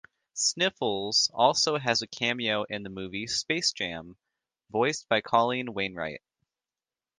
Sniffles 0.33 1.29
also 1.31 1.77
has 1.77 2.01
a 2.01 2.07
cameo 2.07 2.63
in 2.63 2.81
the 2.81 2.89
movie 2.89 3.27
"Space 3.27 3.71
Jam" 3.71 4.17
voiced 4.71 5.07
by 5.09 5.21
Colleen 5.21 5.75
Wainright. 5.75 6.23